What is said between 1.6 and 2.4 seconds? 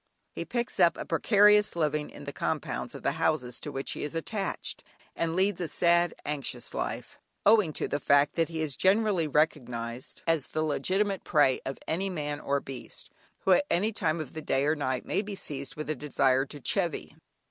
living in the